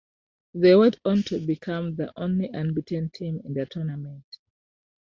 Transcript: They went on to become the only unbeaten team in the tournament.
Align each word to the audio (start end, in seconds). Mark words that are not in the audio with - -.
They 0.55 0.75
went 0.75 0.99
on 1.05 1.21
to 1.27 1.37
become 1.37 1.93
the 1.93 2.11
only 2.17 2.49
unbeaten 2.51 3.11
team 3.11 3.39
in 3.45 3.53
the 3.53 3.67
tournament. 3.67 4.23